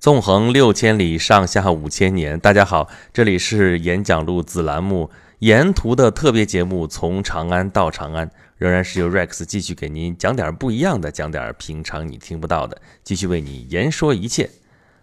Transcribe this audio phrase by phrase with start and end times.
[0.00, 2.38] 纵横六千里，上下五千年。
[2.38, 14.48] 大家好，这里是演讲录子栏目沿途的特别节目，从长安到长安，仍然是由 Rex 继续给您讲点不一样的，讲点平常你听不到的，继续为你言说一切。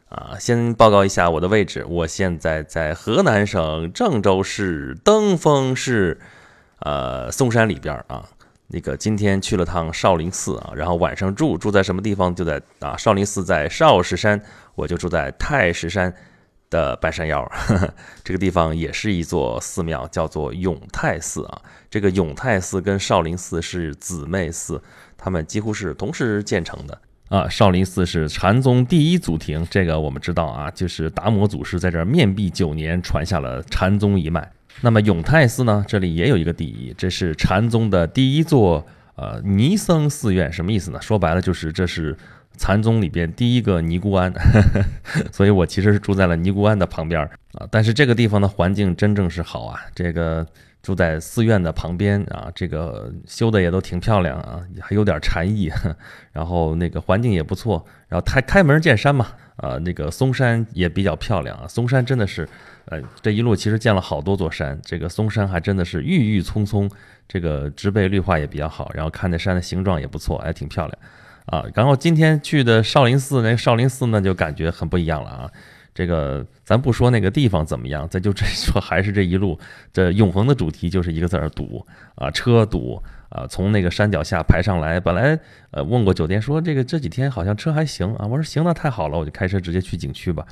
[0.08, 6.22] 啊，先报告一下我的位置，我现在在河南省郑州市登封市，
[6.80, 8.30] 呃，嵩山里边啊。
[8.68, 12.34] 那个今天去了趟少林寺啊，然后晚上住住在什么地方？
[12.34, 14.42] 就在啊，少林寺在少室山。
[14.76, 16.14] 我就住在太石山
[16.70, 17.50] 的半山腰，
[18.26, 21.62] 这个地方也是一座寺庙，叫做永泰寺啊。
[21.90, 24.82] 这个永泰寺跟少林寺是姊妹寺，
[25.18, 27.48] 他们几乎是同时建成的啊。
[27.48, 34.52] 少林寺是禅宗第一祖庭，这个我们知道啊，就是达摩祖师在这儿面壁九年，传下了禅宗一脉。
[34.82, 41.02] 那么永泰寺呢，这里也有一个第一，这是禅宗的第一座呃尼僧寺院，什么意思呢？
[41.02, 42.18] 说白了就是这是。
[42.58, 44.32] 禅宗里边第一个尼姑庵，
[45.30, 47.68] 所以我其实是住在了尼姑庵的旁边啊。
[47.70, 50.48] 但是这个地方的环境真正是好啊，这个
[50.82, 55.70] 住在寺院的旁边啊，这个修的也都挺漂亮啊，还有点禅意。
[56.32, 61.68] 然后那个环境也不错，然后开开门见山嘛，啊，那个嵩山也比较漂亮啊。
[61.68, 62.48] 嵩山真的是，
[62.86, 66.90] 呃，这一路其实建了好多座山，这个嵩山还真的是郁郁葱葱，
[67.28, 71.00] 这个植被绿化也比较好，然后看那山的形状也不错，还挺漂亮。
[71.46, 75.52] 啊，然后今天去的少林寺，那少林寺呢就感觉很不一样了啊。
[75.96, 79.58] 这个咱不说那个地方怎么样，咱就这说还是这一路，
[79.94, 81.84] 这永恒的主题就是一个字儿堵
[82.16, 85.00] 啊，车堵啊，从那个山脚下排上来。
[85.00, 85.40] 本来
[85.72, 90.46] 呃问过酒店说这个这几天好像车还行啊，我说行那太好了，我就开车直接去景区吧。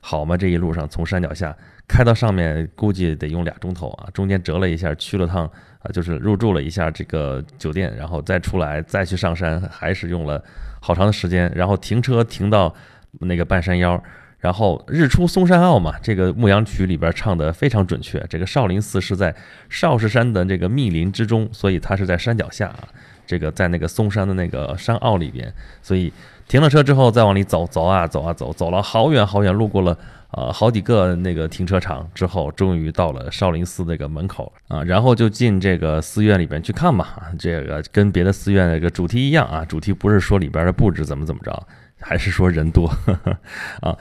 [0.00, 1.54] 好嘛，这一路上从山脚下
[1.86, 5.44] 开到上面，估计得用俩钟头啊，中间折了一下，去了趟
[5.80, 5.92] 啊。
[5.92, 10.42] 就是入住了一下这个酒店，然后再出来再去上山，还是用了
[10.80, 11.52] 好长的时间。
[11.54, 12.74] 然后停车停到
[13.20, 14.02] 那个半山腰，
[14.38, 18.24] 然后日出嵩山坳嘛，这个牧羊曲里边唱的非常准确。
[18.28, 19.34] 这个少林寺是在
[19.68, 22.88] 少室山的这个密林之中，所以它是在山脚下啊，
[23.26, 25.52] 这个在那个嵩山的那个山坳里边。
[25.82, 26.12] 所以
[26.46, 29.98] 停了车之后再往里走，走啊走啊走，走了好远好远，路过了。
[30.32, 37.30] 啊，好几个那个停车场之后，终于到了少林寺那个门口啊，然后就进这个寺院里边去看吧。
[37.38, 41.66] 这个跟别的寺院那个主题一样啊，主题不是说里边的布置怎么怎么着，
[42.00, 42.86] 还是说人多
[43.80, 43.96] 啊。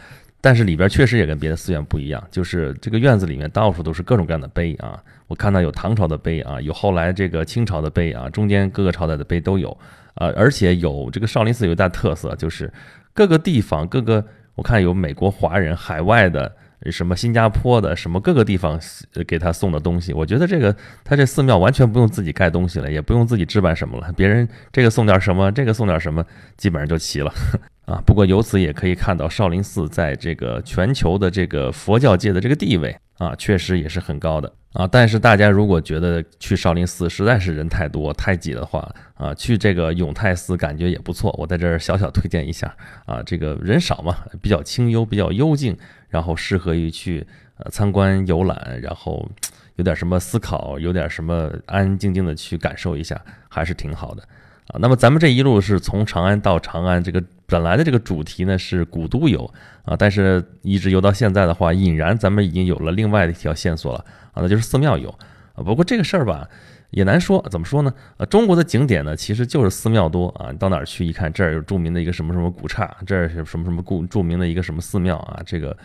[0.46, 5.02] 但是里边确实也跟别的寺院不一样，就是这个院子里面到处都是各种各样的碑啊。
[5.26, 9.76] 我看到有唐朝的碑啊，有后来这个清朝的碑啊，中间各个朝代的碑都有
[10.14, 10.28] 啊。
[10.36, 12.72] 而且有这个少林寺有一大特色，就是
[13.12, 14.24] 各个地方各个。
[14.54, 16.56] 我看有美国华人、海外的、
[16.92, 18.80] 什么新加坡的、什么各个地方
[19.28, 20.74] 给他送的东西，我觉得这个
[21.04, 26.24] 他这寺庙完全不用自己盖东西了，也不用自己置办什么了，别人这个送点什么，这个送点什么，
[26.56, 27.34] 基本上就齐了
[27.86, 28.02] 啊。
[28.06, 34.52] 不过由此也可以看到少林寺在这个全球的这个佛教界的这个地位啊，确实也是很高的。
[34.74, 41.34] 啊，但是大家如果觉得去少林寺实在是人太多太挤的话，啊，去这个永泰寺感觉也不错。
[41.40, 42.76] 我在这儿小小推荐一下，
[43.06, 45.78] 啊，这个人少嘛，比较清幽，比较幽静，
[46.10, 47.26] 然后适合于去
[47.58, 49.26] 呃参观游览，然后
[49.78, 54.28] 有点什么思考，有点什么安安静静的去感受一下，还是挺好的。
[54.68, 59.50] 啊，那么咱们这一路是从长安到长安，这个本来的这个主题呢是古都游
[59.84, 64.04] 啊，但是一直游到现在的话，引然咱们已经有了另外的一条线索了。
[64.34, 65.10] 啊，那就是寺庙游
[65.54, 65.64] 啊。
[65.64, 66.50] 不过这个事儿吧，
[66.90, 67.46] 也难说。
[67.50, 67.94] 怎么说呢？
[68.18, 70.52] 呃，中国的景点呢，其实就是寺庙多啊。
[70.52, 75.42] 你到哪儿去一看，这儿有著名的一个什么什么古刹，这儿是什么什么故著名的一个什么寺庙啊。
[75.46, 75.78] 这个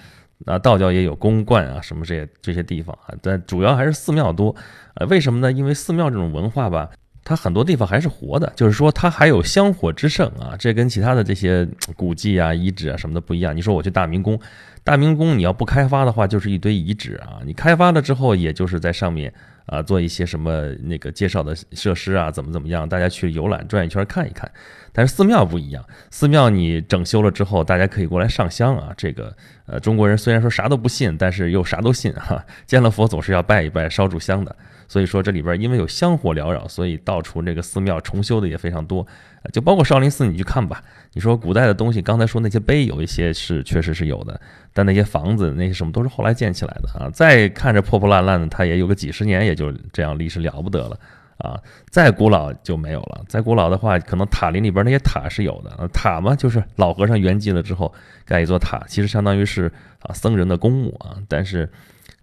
[0.46, 3.14] 啊，道教也有宫观啊，什么这些这些地方啊。
[3.22, 4.56] 但主要还是寺庙多。
[4.94, 5.52] 呃，为什么呢？
[5.52, 6.90] 因为寺庙这种文化吧，
[7.22, 10.56] 它很多地方还是活的，就是说它还有香火之盛啊。
[10.58, 13.56] 这跟其他的这些古迹啊、遗址啊什么的不一样。
[13.56, 14.40] 你说我去大明宫。
[14.82, 17.40] 大明宫你要不开发的话，就是一堆遗址啊。
[17.44, 19.32] 你开发了之后，也就是在上面
[19.66, 24.50] 啊做一些什么那个介绍的设施啊，怎么怎么样，大家去游览转一圈看一看。
[24.90, 28.92] 但是寺庙不一样，寺庙你整修了之后，大家可以过来上香啊。
[28.96, 32.42] 这个呃，中国人虽然说啥都不信，但是又啥都信哈。
[32.66, 34.56] 见了佛总是要拜一拜，烧柱香的。
[34.90, 39.06] 所以说这里边因为有香火缭绕，所以到处这个寺庙重修的也非常多。
[39.52, 40.82] 就包括少林寺，你去看吧。
[41.12, 44.40] 你说古代的东西，刚才说那些碑有一些是确实是有的，
[44.72, 47.08] 但那些房子那些什么都是后来建起来的啊。
[47.12, 50.98] 再看着破破烂烂的，它也有个几十年，也就这样历史了不得了
[51.36, 51.56] 啊。
[51.88, 53.24] 再古老就没有了。
[53.28, 55.88] 再古老的话，可能塔林里边那些塔是有的。
[55.92, 57.94] 塔嘛，就是老和尚圆寂了之后
[58.24, 59.70] 盖一座塔，其实相当于是
[60.00, 61.14] 啊僧人的公墓啊。
[61.28, 61.70] 但是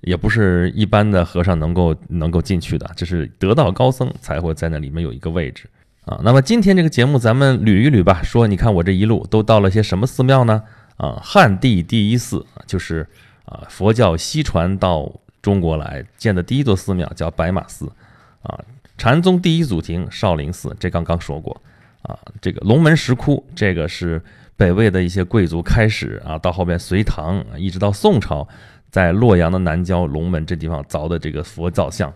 [0.07, 5.69] 也不是一般的和尚能够能够进去的，就是得道高僧才会在那里面有一个位置。
[6.05, 8.23] 啊，那么今天这个节目咱们捋一捋吧。
[8.23, 10.63] 说，你看我这一路都到了些什么寺庙呢？
[10.95, 13.05] 啊，汉地第一寺就是
[13.43, 15.11] 啊，佛教西传到
[15.41, 17.91] 中国来建的第一座寺庙叫白马寺
[18.41, 18.57] 啊。
[18.97, 21.61] 禅宗第一祖庭少林寺，这刚刚说过
[22.01, 22.17] 啊。
[22.39, 24.21] 这个龙门石窟，这个是
[24.55, 28.47] 北魏的一些贵族开始啊，到后边隋唐一直到宋朝，
[28.89, 32.09] 在洛阳的南郊龙门这地方凿的这个佛造像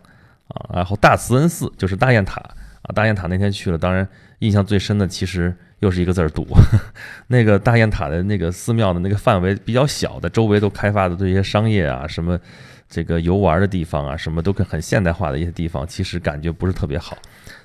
[0.47, 0.69] 啊。
[0.73, 2.41] 然后大慈恩寺就是大雁塔
[2.81, 4.07] 啊，大雁塔那天去了，当然
[4.39, 5.55] 印象最深的其实。
[5.81, 6.45] 又是一个字儿堵，
[7.25, 12.39] 那个大雁塔的那个寺庙的那个范围比较小的，周围都开发的这些商业啊，什么
[12.91, 17.17] 这个游玩的地方啊，什么都很现代化的一些地方，其实感觉不是特别好。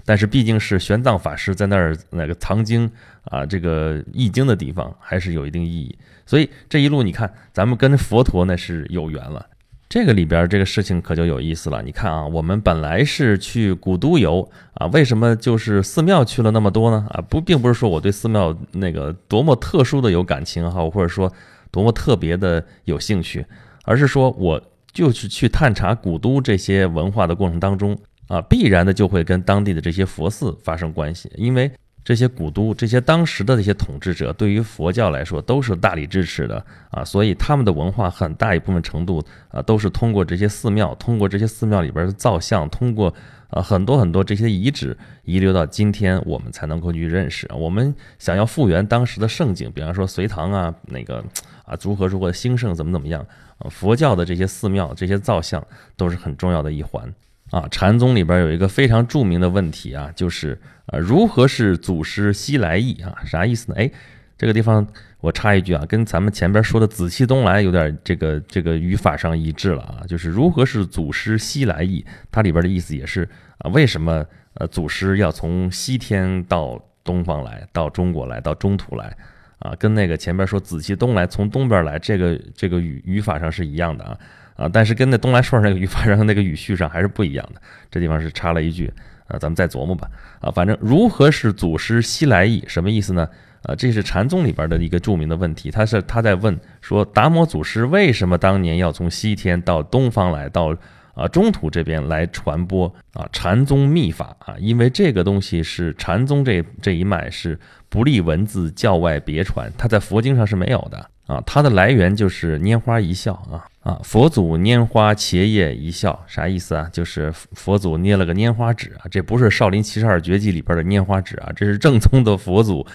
[0.05, 2.89] 但是毕竟是玄奘法师在那儿那个藏经
[3.25, 5.99] 啊，这个译经的地方，还是有一定意义。
[6.25, 9.45] 所以这一路你看，咱们跟佛陀那是有缘了。
[9.89, 11.83] 这个里边这个事情可就有意思了。
[11.83, 17.07] 你看啊，我们本来是去古都游啊，为什么就是寺庙去了那么多呢？
[17.11, 21.33] 啊，不，并不是说我对寺庙那个多么特殊的有感情哈，或者说
[21.71, 23.45] 多么特别的有兴趣，
[23.85, 24.61] 而是说我
[24.97, 27.97] 就是去探查古都这些文化的过程当中
[28.29, 31.71] 啊，必然的就会跟当地的这些佛寺发生关系，因为。
[32.07, 43.13] 这些古都，这些当时的这些统治者，对于佛教来说都是大力支持的啊，所以他们的文化很大一部分程度啊，都是通过这些寺庙，通过这些寺庙里边的造像，通过
[43.49, 47.49] 啊很多很多这些遗址遗留到今天，我们才能够去认识。
[47.55, 51.25] 我们想要复原当时的盛景，比方说隋唐啊，那个
[51.65, 53.25] 啊如何如何兴盛，怎么怎么样
[53.59, 55.65] 啊，佛教的这些寺庙、这些造像
[55.97, 57.13] 都是很重要的一环。
[57.51, 63.15] 啊，禅宗里边有一个非常著名的问题啊，就是啊，如何是祖师西来意啊？
[63.25, 63.79] 啥意思呢？
[63.79, 63.89] 哎，
[64.37, 64.85] 这个地方
[65.27, 72.05] 我插一句啊，跟咱们前边说的紫气东来有点这个这个语法上一致了啊，就是如何是祖师西来意？
[72.31, 73.29] 它里边的意思也是
[73.59, 74.25] 啊，为什么
[74.55, 79.17] 呃祖师要从西天到东方来，到中国来，到中土来
[79.59, 79.75] 啊？
[79.81, 84.17] 跟那个前边说紫气东来从东边来，这个这个语语法上是一样的啊。
[84.55, 88.87] 啊，但是跟那东来顺那个语法上那个语序上还是不一样的，这地方是插了一句，
[89.27, 90.09] 啊，咱们再琢磨吧。
[90.41, 93.29] 啊，反正如何是祖师西来意，什么意思呢？
[93.67, 100.75] 啊，这是禅宗里边的一个著名的问题，他是他在问说，达摩祖师为什么当年要从西天到东方来到
[101.15, 104.55] 啊中土这边来传播啊禅宗秘法啊？
[104.59, 107.59] 因为这个东西是禅宗这这一脉是
[107.89, 111.11] 不立文字，教外别传，它在佛经上是没有的。
[111.27, 114.01] 啊，它的来源就是拈花一笑啊啊！
[114.05, 116.89] 佛祖拈花茄叶一笑，啥意思啊？
[116.93, 122.87] 就是佛祖捏了个拈花指啊，这不是少林七十二绝技里边的拈花指啊，这是正宗的佛祖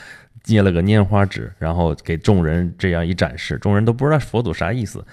[0.46, 5.06] 捏了个拈花指，然后给众人这样一展示，众人都不知道佛祖啥意思，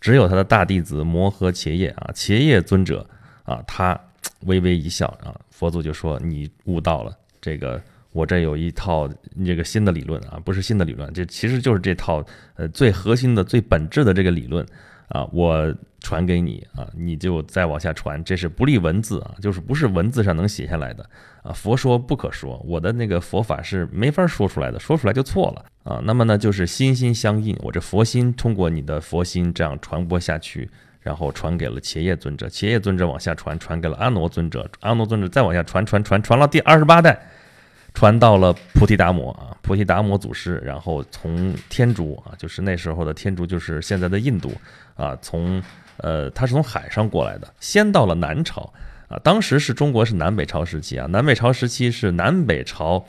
[0.00, 3.06] 只有他的大弟子摩诃伽叶啊，伽叶尊者
[3.44, 3.98] 啊，他
[4.40, 7.82] 微微一笑啊，佛祖就说你悟到了这个。
[8.12, 9.10] 我这有一套
[9.44, 14.64] 这个新的理论啊，不是新的理论，这其实就是这套呃最核心的、最本质的这个理论
[15.08, 21.08] 啊，我传给你啊，你就再往下传，这是不立文字啊，就是不是文字上能写下来的
[21.42, 21.52] 啊。
[21.52, 26.00] 佛说不可说，我的那个佛法是没法说出来的，说出来就错了啊。
[26.04, 30.68] 那么呢，就是心心相印，我这佛心通过你的佛心这样传播下去，
[31.00, 37.20] 然后传给了伽叶尊者，伽叶尊者往下传，传给了阿耨尊者，阿耨尊者再往下传，传传传到第二十八代。
[37.94, 44.52] 传到了菩提达摩啊，菩提达摩祖师，然后从天竺啊，就是那时候的天竺，就是现在的印度
[44.96, 45.62] 啊，从
[45.98, 48.70] 呃，他是从海上过来的，先到了南朝
[49.08, 53.02] 啊，当时是中国是南北朝时期啊，南北朝时期是南北朝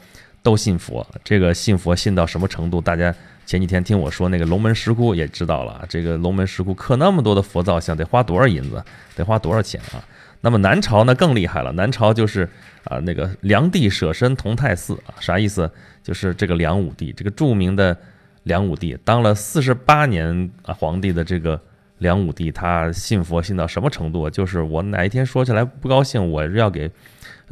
[0.43, 2.79] 都信佛，这个信佛信到什么程度？
[2.79, 3.13] 大家
[3.45, 8.83] 前几天听我说那个龙门石窟也知道了，这个龙门石窟刻那么多的佛造像，得花多少银子？
[9.15, 10.03] 得花多少钱啊？
[10.41, 12.49] 那么南朝呢更厉害了，南朝就是
[12.83, 15.69] 啊那个梁帝舍身同泰寺啊，啥意思？
[16.03, 17.95] 就是这个梁武帝，这个著名的
[18.43, 21.59] 梁武帝，当了四十八年啊皇帝的这个
[21.99, 24.29] 梁武帝，他信佛信到什么程度？
[24.29, 26.89] 就是我哪一天说起来不高兴，我要给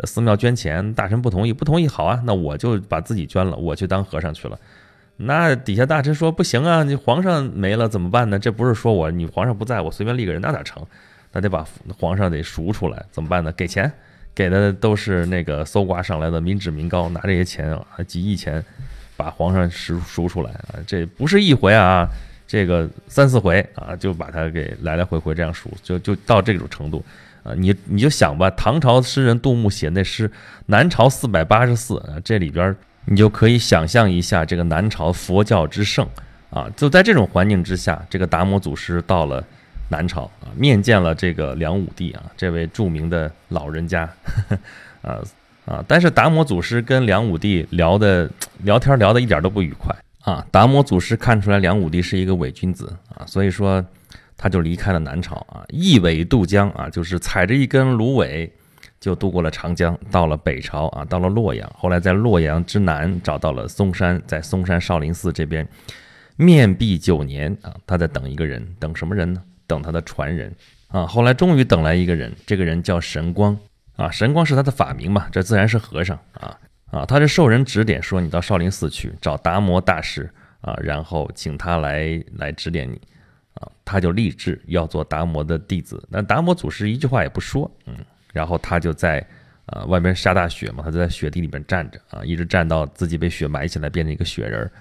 [0.03, 4.59] 寺庙捐钱，大臣不同意，不同意好啊，那我就把自己捐了，我去当和尚去了。
[5.25, 8.37] 那底下大臣说不行啊，你皇上没了怎么办呢？
[8.39, 10.85] 这不是说我你皇上不在我随便立个人那哪成？
[11.31, 11.65] 那得把
[11.97, 13.51] 皇上得赎出来，怎么办呢？
[13.53, 13.91] 给钱，
[14.35, 18.63] 给的都是那个搜刮上来的民脂民膏，拿这些钱啊，几亿钱，
[19.17, 20.77] 把皇上赎赎出来啊！
[20.85, 22.07] 这不是一回啊，
[22.47, 27.03] 这个三四回啊，就把他给来来回回这样赎，就就到这种程度
[27.41, 27.53] 啊！
[27.55, 30.29] 你你就想吧，唐朝诗人杜牧写那诗
[30.67, 36.07] 《南朝四百八十寺》啊，这里边你就可以想象一下这个南朝佛教之盛
[36.49, 36.69] 啊！
[36.75, 39.43] 就在这种环境之下，这个达摩祖师到了。
[39.89, 44.09] 南朝啊，面见了这个梁武帝啊，这位著名的老人家，
[45.03, 45.21] 啊
[45.65, 48.27] 啊，但是达摩祖师跟梁武帝聊的
[48.63, 53.85] 聊天聊的一点都不愉快啊，达摩祖师看出来梁武帝是一个伪君子啊，所以说
[54.35, 58.51] 他就离开了南朝啊，一苇渡江啊，就是踩着一根芦苇
[59.03, 61.69] 就渡过了长江，到了北朝啊，到了洛阳。
[61.77, 65.67] 后来在洛阳之南找到了嵩山，在嵩山少林寺这边
[66.37, 69.43] 面壁九年啊，他在等一个人，等什么人呢？
[69.67, 70.55] 等他的传人
[70.87, 71.05] 啊。
[71.05, 73.57] 后来终于等来一个人，这个人叫神光
[73.97, 76.57] 啊，神光是他的法名嘛，这自然是和尚啊。
[76.89, 80.31] 啊，他是受人指点说，你到少林寺去找达摩大师
[80.61, 83.01] 啊，然后请他来来指点你
[83.55, 86.01] 啊，他就立志要做达摩的弟子。
[86.09, 87.95] 那达摩祖师一句话也不说，嗯，
[88.33, 89.25] 然后他就在
[89.67, 94.71] 啊外边下大雪嘛，他就在雪地里边站着啊，一直站到自己被雪埋起来变成一个雪人儿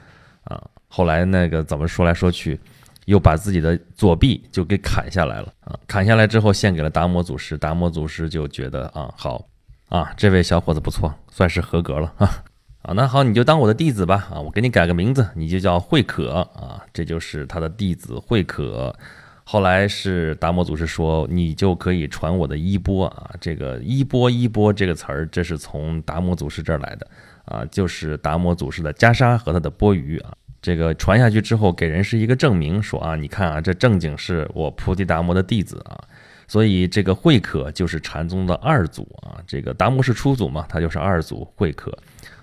[0.42, 0.61] 啊。
[0.88, 2.59] 后来那个怎么说来说去，
[3.04, 9.47] 又把自己的左臂就给砍下来了啊，砍下来之后献给了达摩祖师，达摩祖师就觉得啊好。
[9.88, 12.42] 啊，这位小伙子不错，算是合格了 啊！
[12.80, 14.26] 啊，那好，你就当我的弟子吧！
[14.32, 16.82] 啊，我给你改个名字，你就叫慧可啊！
[16.94, 18.97] 这就是他的弟子慧可。
[19.44, 23.34] 后来是达摩祖师说，你就可以传我的衣钵啊！
[23.40, 27.06] 这个衣钵衣钵这个词儿，这是从达摩祖师这儿来的
[27.44, 30.32] 啊，就是达摩祖师的袈裟和他的钵盂啊。
[30.61, 36.00] 这个传下去之后，给人是一个证明，说啊，你看啊，这正经是我菩提达摩的弟子啊。
[36.46, 41.96] 所以这个慧可就是禅宗的二祖啊，这个达摩是初祖嘛，他就是二祖慧可，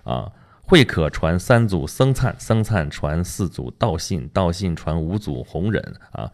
[0.03, 0.29] 啊，
[0.61, 6.29] 慧可传三祖僧璨，僧璨传四祖道信，道信传五祖弘忍啊，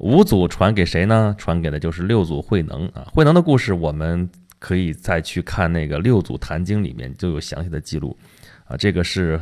[0.00, 1.34] 五祖传给谁呢？
[1.38, 3.06] 传给的就是六祖慧能啊。
[3.12, 4.28] 慧能的故事我们
[4.58, 8.16] 可以再去看那个《六祖坛经》里面就有详细的记录
[8.64, 9.40] 啊，这个是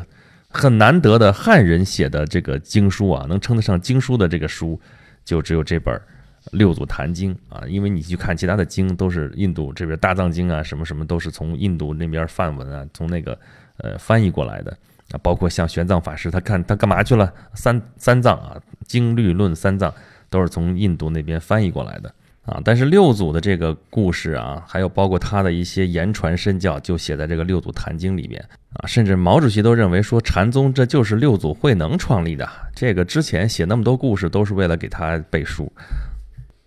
[0.48, 4.78] 很难得的汉人写的这个经书啊，能称得上经书的这个书
[5.24, 6.00] 就只有这本。
[6.52, 13.38] 六祖坛经啊，因为你去看其他的经，都是印度这边大藏经啊，什么什么都是从印度那边梵文啊，从那个
[13.78, 14.70] 呃翻译过来的
[15.10, 17.30] 啊，包括像玄奘法师，他看他干嘛去了？
[17.52, 19.92] 三三藏啊，经律论三藏
[20.30, 22.60] 都是从印度那边翻译过来的啊。
[22.64, 28.44] 但是六祖的这个故事啊，还有包括他的一些言传身教，就写在这个六祖坛经里面
[28.74, 28.86] 啊。
[28.86, 32.48] 甚至毛主席都认为说，禅宗这就是六祖慧能创立的。
[32.74, 35.72] 这个之前写那么多故事，都是为了给他背书。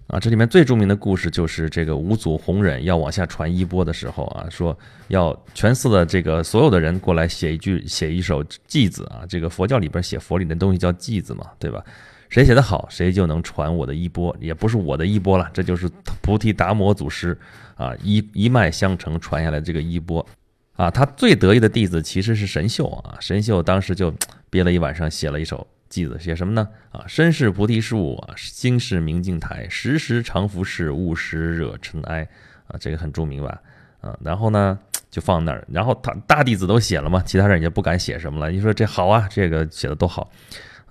[0.07, 4.77] 啊，这里面最著名的故事就是这个五祖弘忍要往下传衣钵的时候啊，说
[5.07, 9.23] 要全寺的这个所有的人过来写一句、写一首偈子啊。
[9.29, 11.81] 这个佛教里边写佛里的东西叫偈子嘛，对吧？
[12.31, 15.87] 谁写的好，谁就能传我的衣钵，也不是我的衣钵了，这就是
[16.23, 17.37] 菩提达摩祖师
[17.75, 20.25] 啊一一脉相承传下来这个衣钵
[20.77, 20.89] 啊。
[20.89, 24.11] 他最得意的弟子其实是神秀啊，神秀当时就
[24.49, 25.67] 憋了一晚上写了一首。
[25.91, 26.65] 偈子写什么呢？
[26.93, 32.25] 啊，身是菩提树啊，心是明镜台，时时常拂拭，勿使惹尘埃
[32.67, 33.61] 啊，这个很著名吧？
[33.99, 38.49] 啊，然后呢就放那儿，然后他大弟子都写了嘛，其他人也不敢写什么了。
[38.49, 40.31] 你说这好啊，这个写的多好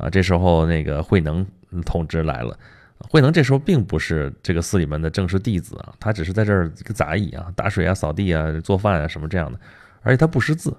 [0.01, 0.11] 啊！
[0.11, 1.47] 这时候那个慧能
[1.85, 2.59] 通知来了，
[2.99, 9.59] 慧能这时候并不是这个寺里面的正式弟子啊，他只是在这儿个杂役啊，打水啊、扫地啊、做饭啊什么这样的，
[10.03, 10.77] 而且他不识字。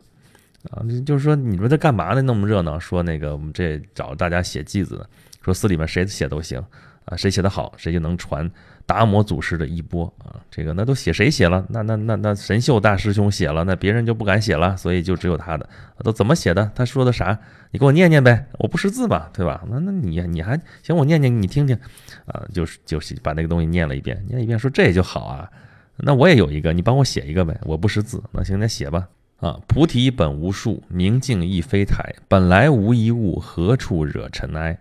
[0.70, 2.22] 啊，就是说，你们在干嘛呢？
[2.22, 5.04] 那么热闹，说那个我们这找大家写偈子，
[5.42, 6.64] 说寺里面谁写都行
[7.06, 8.48] 啊，谁写的好，谁就能传
[8.86, 10.40] 达摩祖师的衣钵啊。
[10.50, 11.66] 这个那都写谁写了？
[11.70, 15.70] 那那那那神秀大师兄写了，那别人就不敢写了，所以就只有他的。
[16.04, 16.72] 都怎么写的？
[16.76, 17.40] 他说的啥？
[17.72, 19.64] 你给我念念呗，我不识字吧，对吧？
[19.70, 21.78] 那那你你还行，我念念你听听
[22.26, 25.50] 啊，就是就是把那个东西念了一遍，念一遍说这也就好啊。
[25.96, 29.08] 那我也有一个，你帮我写一个呗，我不识字，那行，那写吧。
[29.38, 34.78] 啊，菩提本无树，明镜亦非台，本来无一物，何处惹尘埃？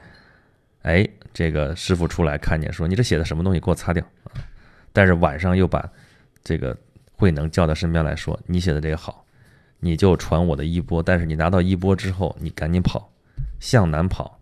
[0.82, 4.32] 哎，这个师傅出来看见，说你这写的什么东西，给我擦掉啊！
[4.92, 5.88] 但是晚上又把
[6.42, 6.76] 这个
[7.12, 9.24] 慧能叫到身边来说，你写的这个好，
[9.78, 11.02] 你就传我的衣钵。
[11.02, 13.10] 但是你拿到衣钵之后，你赶紧跑，
[13.58, 14.38] 向南跑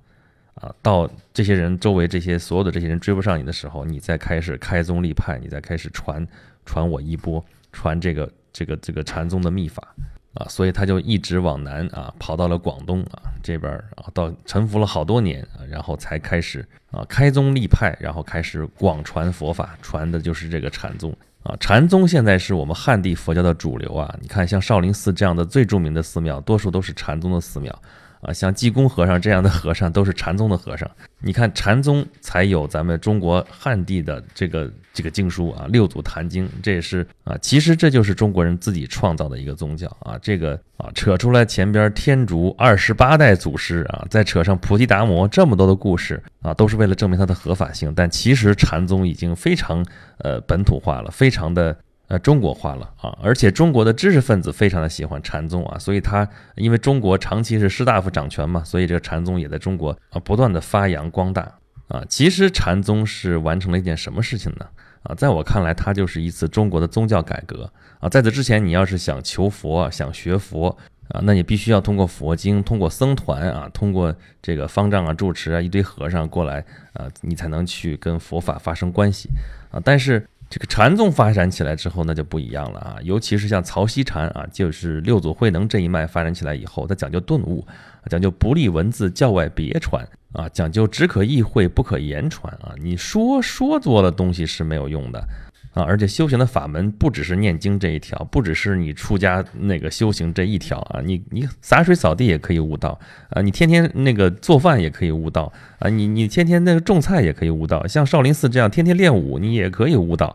[0.54, 0.74] 啊！
[0.82, 6.26] 到这些人周围，这些所有的这些人追不上你的时候，你再开始开宗立派，你再开始传
[6.64, 8.30] 传我衣钵，传这个。
[8.50, 9.94] 这个这个禅宗的秘法
[10.38, 21.56] 啊，所以他就一直往南啊，跑到了广东啊这边啊，到沉浮了好多年啊，然后才开始啊开宗立派，然后开始广传佛法，传的就是这个禅宗啊。
[21.58, 24.16] 禅宗现在是我们汉地佛教的主流啊。
[24.22, 27.82] 你看，像少林寺这样的最著名的寺庙，多数都是禅宗的寺庙。
[28.20, 30.90] 啊，像济公和尚这样的和尚都是禅宗的和尚。
[31.20, 40.18] 你看，禅宗才有咱们中国汉地的这个这个经书啊，《六祖坛经》，这也是啊，其实这就是中国人自己创造的一个宗教啊。
[40.20, 47.92] 这个啊，扯出来前边天竺二十八代祖师啊，再扯上菩提达摩这么多的故事啊，都是为了证明它的合法性。
[47.96, 49.84] 但其实禅宗已经非常
[50.18, 51.76] 呃本土化了，非常的。
[52.08, 62.02] 呃中国化了啊，而且中国的知识分子非常的喜欢禅宗啊，所以他因为中国长期是士大夫掌权嘛，所以这个禅宗也在中国啊不断的发扬光大啊。
[62.08, 64.66] 其实禅宗是完成了一件什么事情呢？
[65.04, 68.08] 啊，在我看来，它就是一次中国的宗教改革啊。
[68.08, 70.76] 在此之前，你要是想求佛、想学佛
[71.10, 79.28] 啊，那你必须要通过佛经、通过僧团啊、通过这个方丈啊、住持啊一堆和尚过来啊，你才能去跟佛法发生关系
[79.70, 79.80] 啊。
[79.84, 82.96] 但是这个禅宗发展起来之后，那就不一样了啊。
[83.02, 87.66] 尤其是像曹溪禅啊，就是六祖慧能这一脉发展起来以后，它讲究顿悟，
[88.06, 90.08] 讲究不立文字，教外别传。
[90.32, 92.74] 啊，讲究只可意会不可言传啊！
[92.76, 95.26] 你说说多了东西是没有用的
[95.72, 95.82] 啊！
[95.82, 101.00] 而且修行的法门不只是念经这一条，不只是你出家那个修行这一条啊！
[101.04, 102.98] 你你洒水扫地也可以悟道
[103.30, 103.42] 啊！
[103.42, 105.88] 你天天那个做饭也可以悟道啊！
[105.88, 110.34] 你你天天那个种菜也可以悟道，像少林寺这样天天练武你也可以悟道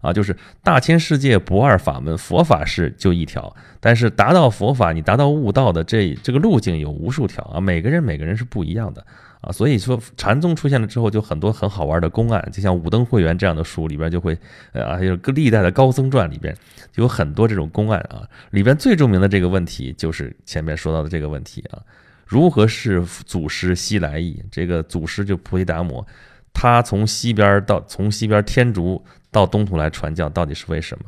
[0.00, 0.12] 啊！
[0.12, 7.60] 就是大千世界不二法门，佛法是就一条，但是达到佛法，你达到悟道的这这个路径有无数条啊！
[7.60, 9.04] 每个人每个人是不一样的。
[9.40, 14.36] 啊，所以说禅宗出现了之后，就很多很好玩的公案，就像《五灯会员》这样的书里边就会，
[14.72, 16.52] 呃，还有个历代的高僧传里边
[16.90, 18.26] 就有很多这种公案啊。
[18.50, 21.78] 里边最著名的这个问题就是前面说到的这个问题啊：
[22.26, 24.42] 如何是祖师西来意？
[24.50, 26.04] 这个祖师就菩提达摩，
[26.52, 31.04] 他从西边到从西边天竺到东土来传教，到底是为什么？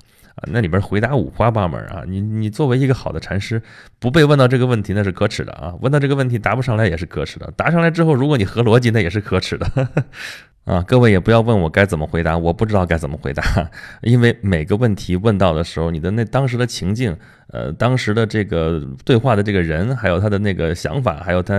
[0.47, 2.02] 那里边回答五花八门啊！
[2.06, 3.62] 你你作为一个好的禅师，
[3.99, 5.75] 不被问到这个问题那是可耻的啊！
[5.80, 9.88] 问到这个问题答不上来也是可耻的，答上来之后如果你合逻辑那也是可耻的。
[10.64, 13.43] 啊，各位也不要问我该怎么回答，我不知道该怎么回答，
[14.02, 17.17] 因为每个问题问到的时候，你的那当时的情境，
[17.49, 21.55] 呃，当时的这个对话的这个人，还有他的那个想法，还有他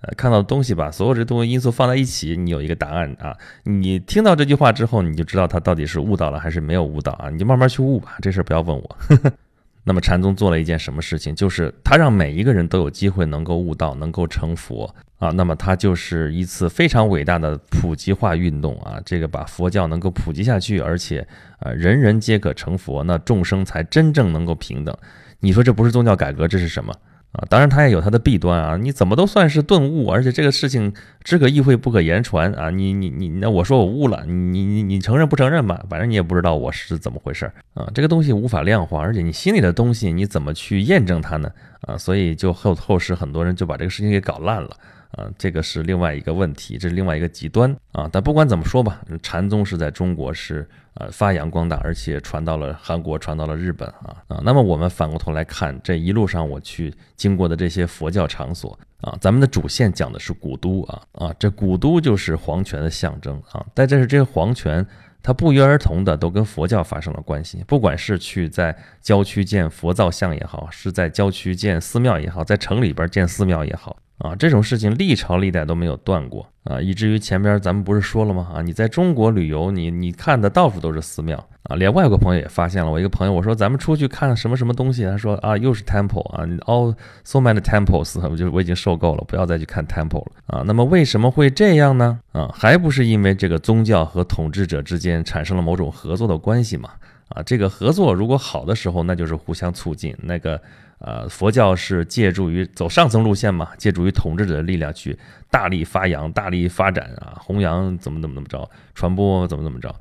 [0.00, 3.36] 呃看到的东西吧，所有这东西因素放在一起，你有一个答案啊。
[3.64, 8.96] 你听到这句话之后，你就知道他到底是悟到了还是没有悟到啊，你就慢慢去悟吧，这事儿不要问我。
[9.84, 11.34] 那么禅宗做了一件什么事情？
[11.34, 15.30] 就是他让每一个人都有机会能够悟道，能够成佛啊。
[15.30, 18.98] 那么他就是一次非常伟大的普及化运动啊。
[19.04, 21.26] 这个把佛教能够普及下去，而且
[21.58, 24.96] 啊人人皆可成佛，那众生才真正能够平等。
[25.40, 26.94] 你说这不是宗教改革，这是什么？
[27.34, 28.76] 啊，当然它也有它的弊端啊！
[28.76, 30.94] 你怎么都算是顿悟，而且这个事情
[31.24, 32.70] 只可意会不可言传啊！
[32.70, 35.84] 你你你，那我说我悟了，你你你承认不承认吧？
[35.90, 37.90] 反正你也不知道我是怎么回事啊！
[37.92, 41.50] 这个东西无法量化，而且你心里的东西你怎么去验证它呢？
[41.80, 44.70] 啊，所以就后后世很多人就把这个事情给搞烂了。
[45.16, 48.08] 啊，这个是另外一个问题，这是另外一个极端啊。
[48.12, 54.40] 但不管怎么说吧，禅宗是在中国是呃发扬光大，而且传到了韩国，传到了日本啊啊。
[54.44, 63.64] 那么我们反过头来看，这一路上我去经过的这些佛教场所啊，咱们的主线讲的是古都啊啊，这古都就是皇权的象征啊。
[63.72, 64.84] 但这是这些皇权，
[65.22, 73.96] 它不约而同的都跟佛教发生了关系，不管是去在郊区建佛造像也好，是在郊区建寺庙也好，在城里边建寺庙也好。
[74.18, 78.48] 啊，这种事情历朝历代都没有断过啊，以至于前边咱们不是说了吗？
[78.54, 82.90] 啊，你在中国旅游，你你看的到处都是寺庙啊，连外国朋友也发现了。
[82.90, 90.62] 我一个朋友，我说咱们出去看什么什么东西，他说啊，又是 temple 啊，all so many temples，我 就我已经受够了，不要再去看 temple 了啊。
[90.64, 92.20] 那么为什么会这样呢？
[92.30, 96.90] 啊，还不是因为这个宗教和统治者之间产生了某种合作的关系嘛？
[97.30, 100.60] 啊，这个合作如果好的时候，那就是互相促进那个。
[101.06, 105.14] 呃，佛教是借助于走上层路线嘛，借助于统治者的力量去
[105.50, 109.94] 大力发扬、大力发展啊，弘扬怎么怎么怎么着，传播怎么怎么着。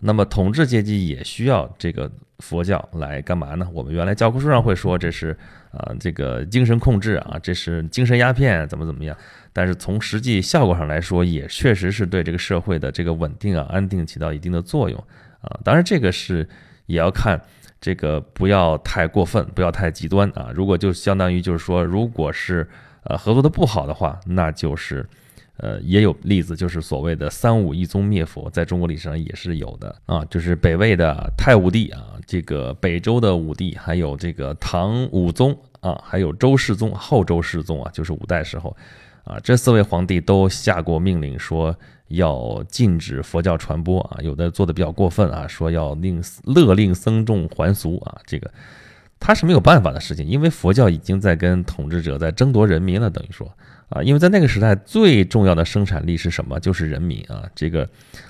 [0.00, 3.66] 那么统治阶级也需要这个佛教来干嘛呢？
[3.72, 5.34] 我们原来教科书上会说这是
[5.72, 9.16] 啊，这个精神控制啊，这是精神鸦片，怎么怎么样。
[9.54, 14.98] 但是从实际效果上来说，也确实是对这个社会的这个稳定啊、安定起到一定的作用
[15.40, 15.58] 啊。
[15.64, 16.46] 当然，这个是
[16.84, 17.40] 也要看。
[17.80, 20.50] 这个不要太过分，不要太极端啊！
[20.54, 22.68] 如果就相当于就是说，如果是
[23.04, 25.08] 呃合作的不好的话，那就是
[25.56, 38.76] 呃也有例子，就是所谓的三武一宗灭佛，在中国历史上也是有的啊，就是北魏的太武帝啊，这个北周的武帝，还有这个唐武宗啊，还有周世宗、后周世宗啊，就是五代时候
[39.30, 41.76] 啊，这四位皇帝都下过命令说。
[42.10, 48.50] 要禁止佛教传播啊，有的做的比较过分啊，说要令勒令僧众还俗啊，这个
[49.20, 53.48] 他是没有办法的事情，因为佛教已经在跟统治者在争夺人民了，等于说
[53.90, 56.58] 啊，因为在那个时代最重要的生产力是什么？
[56.58, 57.88] 就是人民啊，这个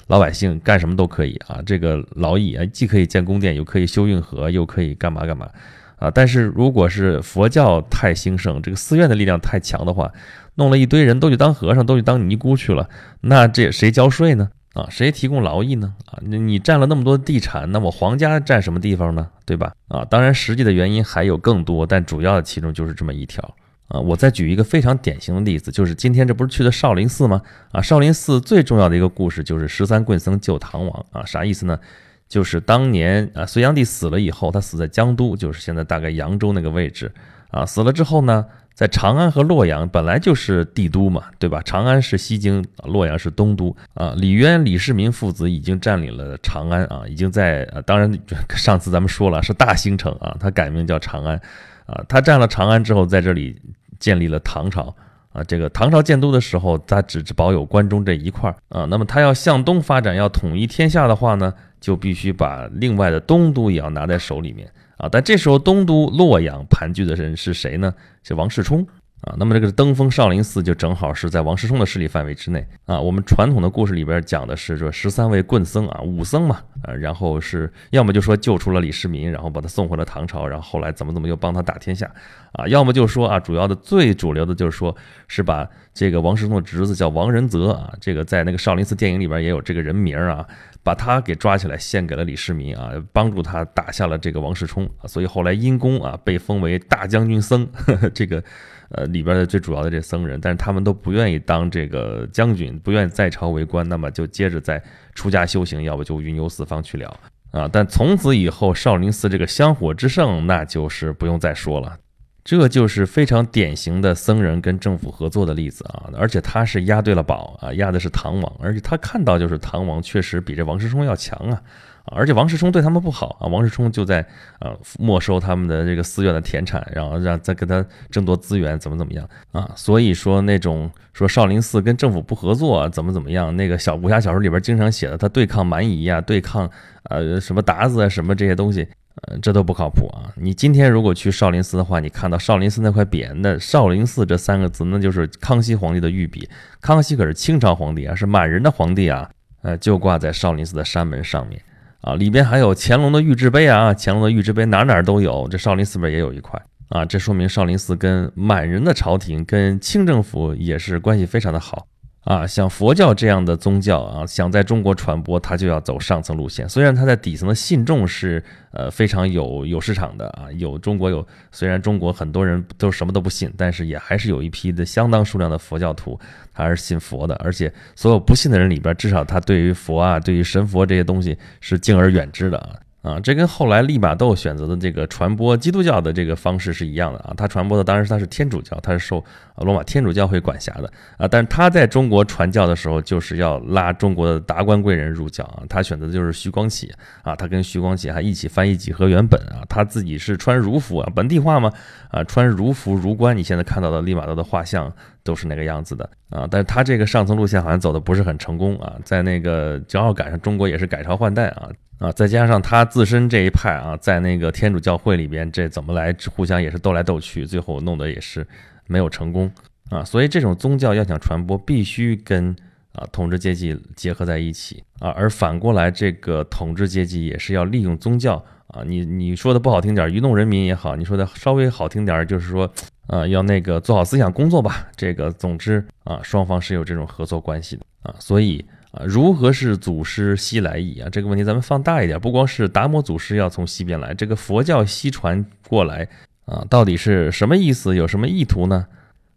[0.09, 5.49] 老百姓干什么都可以啊，这个劳役啊，既可以建宫殿，又可以修运河，又可以干嘛干嘛
[5.97, 6.11] 啊。
[6.11, 10.13] 但是如果是佛教太兴盛，这个寺院的力量太强的话，
[10.61, 12.87] 弄了一堆人都去当和尚，都去当尼姑去了，
[13.23, 14.51] 那这谁交税呢？
[14.75, 15.95] 啊，谁提供劳役呢？
[16.05, 19.27] 啊，你你占了那么多地产，那我皇家占什么地方呢？
[19.47, 19.73] 对吧？
[19.89, 23.43] 啊，当然实际的原因还有更多，但主要的其中就是这么一条
[23.89, 23.99] 啊。
[23.99, 27.41] 我再举一个非常典型的例子，就是今天这不是去的少林寺吗？
[27.73, 31.81] 啊，少林寺最重要的一个故事就是十三棍僧救唐王啊，啥意思呢？
[32.29, 37.11] 就是当年啊隋炀帝死了以后，他死在江都，就是现在大概扬州那个位置
[37.51, 38.45] 啊，死了之后呢？
[38.81, 41.61] 在长安和洛阳本来就是帝都嘛，对吧？
[41.63, 44.15] 长安是西京，洛阳是东都啊。
[44.17, 47.63] 李渊、李世民父子已经占领了长安啊，已经在……
[47.75, 48.11] 啊当然，
[48.57, 51.39] 上次咱们说了是大兴城啊，他改名叫长安
[51.85, 52.03] 啊。
[52.09, 53.55] 他占了长安之后，在这里
[53.99, 54.97] 建立了唐朝
[55.35, 55.45] 啊。
[55.45, 58.87] 这个唐朝建都的时候，他只保有关中这一块儿啊。
[58.87, 64.67] 那么他要向东发展，要统一天下的话呢，就必须把另外的东都也要拿在手里面。
[65.01, 67.95] 啊，但这时候东都洛阳盘踞的人是谁呢？
[68.23, 68.87] 是王世充
[69.23, 69.35] 啊。
[69.39, 73.01] 那么这个登封少林寺就正好是在王世充的势力范围之内啊。
[73.01, 82.11] 我们传统的故事里边讲的是说十三位棍僧啊，武僧嘛，呃，然后是要么就说救出了李世民，然后把他送回了唐朝，然后后来怎么怎么又帮他打天下
[82.53, 84.95] 啊，要么就说啊，主要的最主流的就是说
[85.29, 90.47] 是把这个王世充的侄子叫王仁泽啊，这个在那个少林寺电影里边也有这个人名啊。
[90.83, 97.69] 把他给抓起来，献给了李世民啊，帮助他打下了这个王世充啊，所以后来因功啊，被封为大将军僧。
[98.15, 98.43] 这个
[98.91, 104.83] 呃里边的最主要的这僧人，但是他们都不愿意当这个将军，不愿意在朝为官，那么就接着在
[105.15, 107.69] 出家修行，要不就云游四方去了啊。
[107.73, 111.97] 但从此以后，少林寺这个香火之盛，那就是不用再说了。
[112.43, 121.63] 这就是非常典型的僧人跟政府合作的例子啊，而且他是押对了宝啊，押的是唐王，而且他看到就是唐王确实比这王世充要强啊，
[122.07, 124.25] 而且王世充对他们不好啊，王世充就在
[124.61, 129.71] 呃没收他们的这个寺院的田产，然后让再跟他争夺资源，怎么怎么样啊？
[129.77, 136.71] 所以说那种说少林寺跟政府不合作怎么怎么样，那个小武侠小说里边经常写的，他对抗蛮夷呀，对抗
[137.05, 138.89] 呃什么鞑子啊什么这些东西。
[139.23, 140.33] 呃，这都不靠谱啊！
[140.37, 146.49] 你今天如果去少林寺的话，你看到少林寺那块匾，那“少林寺”这三个字，那就是康熙皇帝的御笔。
[146.81, 149.29] 康熙可是清朝皇帝啊，是满人的皇帝啊，
[149.63, 151.61] 呃，就挂在少林寺的山门上面
[152.01, 152.15] 啊。
[152.15, 157.05] 里边还有乾隆的御制杯啊，乾隆的御制杯哪哪都有，这少林寺边也有一块啊。
[157.05, 161.87] 这说明少林寺跟满人的朝廷、跟清政府也是关系非常的好。
[162.23, 166.69] 啊，像佛教这样的宗教啊，想在中国传播，它就要走上层路线。
[166.69, 176.21] 虽然它在底层的信众是呃非常有有市场的啊，有中国有，虽然中国很多人都什么都不信，但是也还是有一批的相当数量的佛教徒，
[176.53, 177.35] 还是信佛的。
[177.37, 182.77] 而且所有不信的人里边，至少他对于佛啊，对于神佛这些东西是敬而远之的啊。
[183.03, 187.33] 啊，这跟后来利玛窦选择的这个传播基督教的这个方式是一样的啊。
[187.35, 189.25] 他传播的当然是他是天主教，他是受
[189.57, 191.27] 罗马天主教会管辖的啊。
[191.27, 195.63] 但是他在中国传教的时候，就是要拉中国的达官贵人入教啊。
[195.67, 199.65] 他选择的就是徐光启啊，他跟徐光启还一起翻译几何原本啊。
[199.67, 201.73] 他自己是穿儒服啊，本地化嘛
[202.11, 203.35] 啊，穿儒服儒冠。
[203.35, 204.93] 你现在看到的利玛窦的画像
[205.31, 206.49] 都是那个样子的啊。
[206.51, 211.71] 但是他这个上层路线好像走的不是很成功啊，在那个正好赶上中国也是改朝换代啊。
[212.01, 218.45] 啊，再加上他自身这一派啊，在那个天主教会里边，这怎么来互相也是斗来斗去，最后弄得也是
[218.87, 219.53] 没有成功
[219.91, 220.03] 啊。
[220.03, 222.57] 所以这种宗教要想传播，必须跟
[222.93, 225.11] 啊统治阶级结合在一起啊。
[225.11, 228.83] 而反过来，这个统治阶级也是要利用宗教啊。
[228.87, 232.73] 你你说的不好听点，愚弄人民也好；你说的稍微好听点，就是说
[233.07, 234.89] 啊，要那个做好思想工作吧。
[234.97, 238.15] 这个总之啊，双方是有这种合作关系的啊。
[238.19, 238.65] 所以。
[238.93, 241.09] 啊，如何是祖师西来意啊？
[241.13, 246.09] 这个问题咱们放大一点，不光是达摩祖师要从西边来，这个佛教西传过来
[246.45, 247.95] 啊，到底是什么意思？
[247.95, 248.85] 有什么意图呢？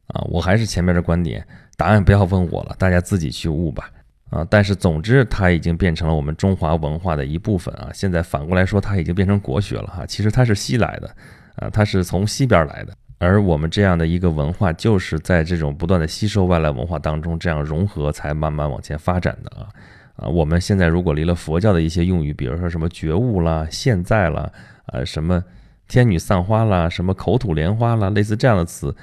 [0.07, 1.45] 啊，我还是前面的观点，
[1.77, 3.91] 答案不要问我了，大家自己去悟吧。
[4.33, 7.91] 啊，但是总之，它已经变成了我们中华文化的一部分啊。
[7.93, 10.03] 现在反过来说，它已经变成国学了哈。
[10.07, 11.15] 其实它是西来的，
[11.57, 12.93] 啊，它是从西边来的。
[13.19, 19.69] 而我们这样的一个文化，就是在这种不断的吸收外来文化当中，这样融合，才慢慢往前发展的啊
[20.15, 20.27] 啊！
[20.27, 24.51] 我们现在如果离了佛教的一些用语，比如说什么觉悟啦、现在啦，
[24.87, 25.43] 呃，什么
[25.87, 28.93] 天女散花啦、什么口吐莲花啦，类似这样的词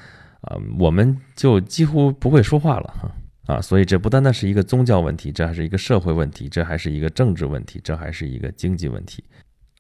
[0.41, 3.11] 啊，我们就几乎不会说话了哈
[3.51, 3.61] 啊！
[3.61, 9.25] 所以这不单单是一个宗教问题，这还是一个社会问题，这还是一个政治问题，这还是一个经济问题。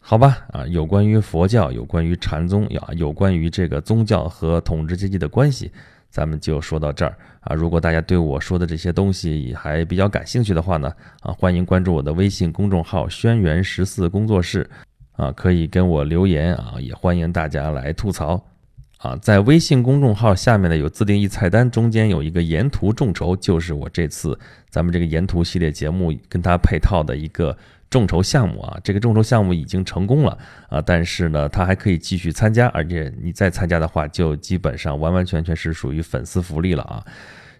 [0.00, 5.70] 好吧，啊，有关于佛教，有关于禅宗，啊有关于这个宗教和统治阶级的关系，
[6.10, 7.54] 咱们就说到这儿啊。
[7.54, 14.68] 如果大家对我说的这些东西还比较感兴趣的话呢，啊，欢迎关注我的微信公众号“轩辕十四工作室”，
[15.12, 18.42] 啊，可以跟我留言啊，也欢迎大家来吐槽。
[19.00, 27.56] 啊，在微信公众号下面呢有自定义菜单，中间有一个沿途众筹，就是我这次咱们这个沿途系列节目跟它配套的一个
[27.88, 28.78] 众筹项目啊。
[28.84, 30.36] 这个众筹项目已经成功了
[30.68, 37.02] 啊，但是呢，它还可以继续参加，而且你再参加的话，就基本上完完全全是属于粉丝福利了啊。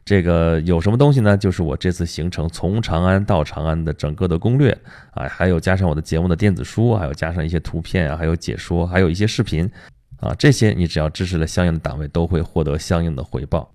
[0.04, 1.38] 这个有什么东西呢？
[1.38, 4.76] 就是我这次行程从长安到长安的整个的攻略
[5.12, 9.70] 啊，还有加上我的节目的电子书，还有加上一些图片啊，还有解说，还有一些视频。
[10.20, 13.72] 啊，这些你只要支持了相应的档位，都会获得相应的回报，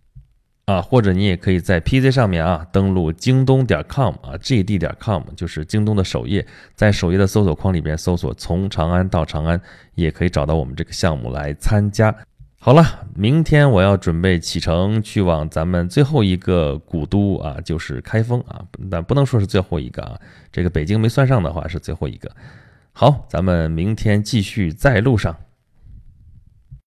[0.65, 9.60] 啊，或者你也可以在 PC 上面啊登录京东点 com 啊，GD 点 com 就是京东的首页，在首页的搜索框里边搜索“从长安到长安”，
[9.95, 12.15] 也可以找到我们这个项目来参加。
[12.60, 12.84] 好了，
[13.15, 20.19] 明天我要准备启程去往咱们最后一个古都啊，就是开封啊，但不能说是最后一个啊，
[20.51, 22.31] 这个北京没算上的话是最后一个。
[22.91, 25.36] 好，咱们明天继续在路上。